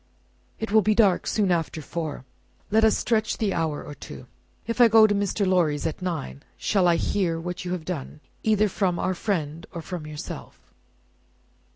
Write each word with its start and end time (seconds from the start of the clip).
"It 0.59 0.71
will 0.71 0.81
be 0.81 0.95
dark 0.95 1.27
soon 1.27 1.51
after 1.51 1.79
four. 1.79 2.25
Let 2.71 2.83
us 2.83 2.97
stretch 2.97 3.37
the 3.37 3.53
hour 3.53 3.83
or 3.83 3.93
two. 3.93 4.25
If 4.65 4.81
I 4.81 4.87
go 4.87 5.05
to 5.05 5.13
Mr. 5.13 5.45
Lorry's 5.45 5.85
at 5.85 6.01
nine, 6.01 6.41
shall 6.57 6.87
I 6.87 6.95
hear 6.95 7.39
what 7.39 7.65
you 7.65 7.71
have 7.73 7.85
done, 7.85 8.19
either 8.41 8.67
from 8.67 8.97
our 8.97 9.13
friend 9.13 9.63
or 9.71 9.83
from 9.83 10.07
yourself?" 10.07 10.73